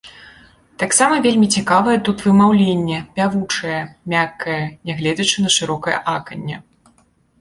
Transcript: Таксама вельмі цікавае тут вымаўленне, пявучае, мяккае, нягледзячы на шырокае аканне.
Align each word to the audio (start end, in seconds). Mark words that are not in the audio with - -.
Таксама 0.83 1.15
вельмі 1.25 1.47
цікавае 1.57 1.93
тут 2.07 2.23
вымаўленне, 2.27 2.99
пявучае, 3.19 3.77
мяккае, 4.15 4.59
нягледзячы 4.91 5.37
на 5.49 5.57
шырокае 5.61 5.97
аканне. 6.19 6.57